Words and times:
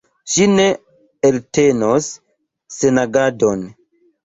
Ŝi 0.35 0.45
ne 0.53 0.63
eltenos 1.29 2.09
senagadon. 2.79 3.65